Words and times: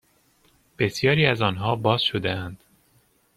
بسیاری 0.77 1.25
از 1.25 1.41
آنها 1.41 1.75
باز 1.75 2.01
شدهاند 2.01 2.63